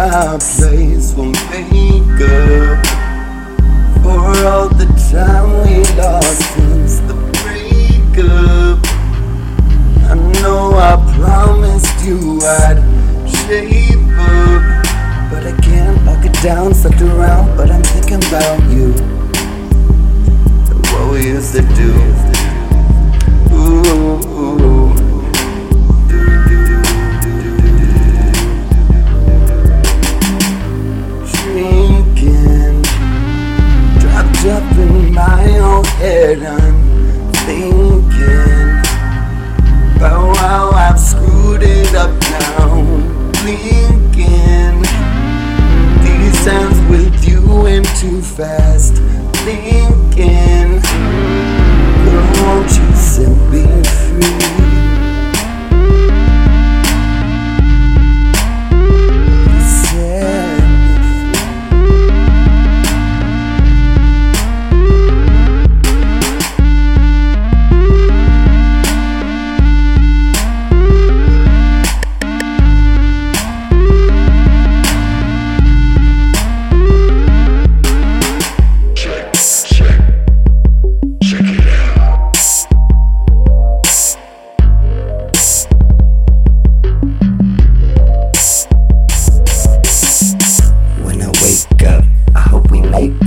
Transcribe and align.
my 0.00 0.38
place 0.38 1.12
will 1.14 1.26
make 1.26 2.20
up 2.22 2.86
for 4.02 4.22
all 4.48 4.68
the 4.80 4.88
time 5.12 5.50
we 5.60 5.84
lost 6.00 6.40
since 6.54 7.00
the 7.00 7.14
breakup. 7.42 8.78
I 10.08 10.14
know 10.40 10.72
I 10.72 10.96
promised 11.18 12.02
you 12.02 12.40
I'd 12.42 12.80
shape 13.28 13.98
up, 14.16 15.30
but 15.30 15.44
I 15.46 15.54
can't 15.60 16.02
lock 16.06 16.24
it 16.24 16.32
down, 16.42 16.72
sucked 16.72 17.02
around, 17.02 17.54
but 17.58 17.70
I'm 17.70 17.82
thinking 17.82 18.24
about 18.28 18.70
you. 18.70 19.19
My 35.12 35.58
own 35.58 35.84
head. 35.84 36.42
I'm 36.42 37.32
thinking 37.32 38.80
about 39.96 40.36
how 40.36 40.70
I've 40.70 40.98
screwed 40.98 41.62
it 41.62 41.94
up 41.94 42.10
now. 42.30 42.84
Blinking, 43.42 44.82
these 46.02 46.44
times 46.44 46.78
with 46.90 47.28
you 47.28 47.40
went 47.62 47.86
too 47.98 48.22
fast. 48.22 48.94
Thinking, 49.44 50.80
girl, 52.04 52.26
won't 52.44 52.70
you 52.70 52.94
set 52.94 53.49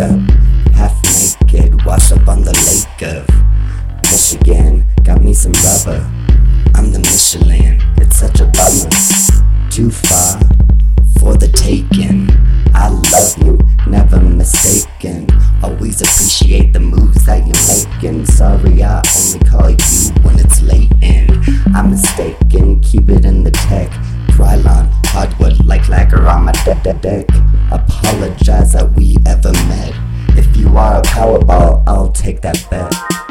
Half 0.00 0.96
naked, 1.04 1.84
wash 1.84 2.10
up 2.10 2.26
on 2.26 2.42
the 2.42 2.54
lake 2.64 3.02
of 3.02 3.28
Michigan. 4.10 4.86
Got 5.04 5.22
me 5.22 5.34
some 5.34 5.52
rubber. 5.52 6.10
I'm 6.74 6.90
the 6.90 7.00
Michelin. 7.00 7.78
It's 7.98 8.16
such 8.16 8.40
a 8.40 8.46
bummer. 8.46 8.88
Too 9.70 9.90
far 9.90 10.40
for 11.18 11.36
the 11.36 11.48
taking. 11.48 12.30
I 12.72 12.88
love 12.88 13.36
you, 13.44 13.58
never 13.86 14.18
mistaken. 14.20 15.26
Always 15.62 16.00
appreciate 16.00 16.72
the 16.72 16.80
moves 16.80 17.26
that 17.26 17.46
you're 17.46 18.00
making. 18.00 18.24
Sorry, 18.24 18.82
I 18.82 19.02
only 19.14 19.38
call 19.50 19.68
you 19.68 20.12
when 20.22 20.38
it's 20.38 20.62
late 20.62 20.90
and 21.02 21.30
I'm 21.76 21.90
mistaken. 21.90 22.80
Keep 22.80 23.10
it 23.10 23.26
in 23.26 23.44
the 23.44 23.50
tech. 23.50 23.90
Krylon, 24.30 24.89
deck. 26.82 27.26
Apologize 27.70 28.72
that 28.72 28.92
we 28.96 29.16
ever 29.26 29.52
met. 29.52 29.92
If 30.36 30.56
you 30.56 30.68
are 30.76 30.98
a 30.98 31.02
powerball, 31.02 31.82
I'll 31.86 32.10
take 32.10 32.40
that 32.40 32.66
bet. 32.70 33.29